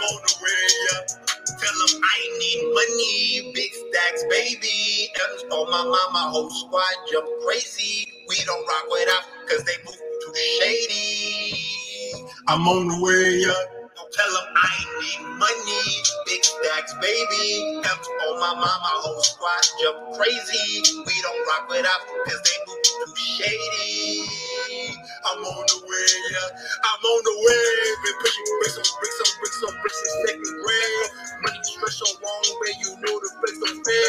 on 0.09 0.21
the 0.23 0.35
way. 0.43 1.03
Tell 1.59 1.77
them 1.87 2.01
I 2.03 2.19
need 2.39 2.61
money, 2.75 3.51
big 3.55 3.71
stacks, 3.73 4.23
baby. 4.29 5.09
M's 5.15 5.43
on 5.45 5.51
oh, 5.53 5.65
my 5.71 5.83
mama, 5.83 6.31
whole 6.31 6.49
squad 6.51 6.95
jump 7.11 7.27
crazy. 7.45 8.11
We 8.29 8.37
don't 8.45 8.61
rock 8.67 8.85
with 8.89 9.09
out 9.09 9.23
cause 9.49 9.63
they 9.65 9.77
move 9.85 9.97
too 9.97 10.33
shady. 10.61 11.55
I'm 12.47 12.67
on 12.67 12.87
the 12.89 12.99
way, 13.03 13.39
yeah. 13.41 13.53
Tell 14.13 14.31
them 14.31 14.47
I 14.57 14.71
need 15.01 15.21
money, 15.37 15.83
big 16.27 16.43
stacks, 16.43 16.93
baby. 17.01 17.77
M's 17.77 18.07
on 18.07 18.21
oh, 18.23 18.39
my 18.39 18.53
mama, 18.55 18.91
whole 19.03 19.21
squad 19.21 19.63
jump 19.81 20.17
crazy. 20.17 20.83
We 21.05 21.13
don't 21.23 21.47
rock 21.47 21.69
with 21.69 21.85
out 21.85 22.01
cause 22.25 22.41
they 22.43 22.57
move 22.67 22.83
too 22.83 23.15
shady. 23.37 24.46
I'm 25.27 25.43
on 25.43 25.65
the 25.67 25.77
way, 25.83 26.07
yeah. 26.31 26.49
I'm 26.87 27.03
on 27.03 27.21
the 27.27 27.35
way. 27.43 27.67
Been 28.03 28.17
pushing 28.23 28.47
bricks 28.59 28.77
on 28.79 28.87
bricks 28.99 29.19
on 29.21 29.31
bricks 29.39 29.61
on 29.67 29.73
bricks 29.81 29.99
in 30.01 30.11
second 30.27 30.53
grade. 30.63 31.09
Money 31.43 31.61
stretch 31.63 31.95
so 31.99 32.07
long, 32.23 32.47
way 32.63 32.73
you 32.79 32.91
know 33.03 33.15
the 33.19 33.29
flex 33.39 33.55
don't 33.59 33.81
fail. 33.83 34.06